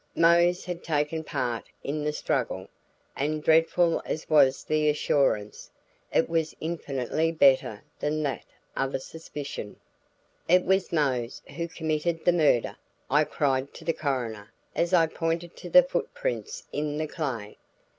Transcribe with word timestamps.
Mose 0.15 0.65
had 0.65 0.83
taken 0.83 1.23
part 1.23 1.65
in 1.83 2.03
the 2.03 2.11
struggle, 2.11 2.67
and 3.15 3.43
dreadful 3.43 4.01
as 4.03 4.27
was 4.27 4.63
the 4.63 4.89
assurance, 4.89 5.69
it 6.11 6.27
was 6.27 6.55
infinitely 6.59 7.31
better 7.31 7.83
than 7.99 8.23
that 8.23 8.43
other 8.75 8.97
suspicion. 8.97 9.75
"It 10.49 10.65
was 10.65 10.91
Mose 10.91 11.43
who 11.55 11.67
committed 11.67 12.25
the 12.25 12.33
murder!" 12.33 12.77
I 13.11 13.25
cried 13.25 13.75
to 13.75 13.85
the 13.85 13.93
coroner 13.93 14.51
as 14.75 14.91
I 14.91 15.05
pointed 15.05 15.55
to 15.57 15.69
the 15.69 15.83
foot 15.83 16.11
prints 16.15 16.63
in 16.71 16.97
the 16.97 17.05
clay. 17.05 17.59